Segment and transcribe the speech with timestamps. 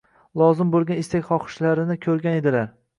[0.41, 2.71] lozim bo‘lgan istak-xohishlarini ko‘rgan edilar.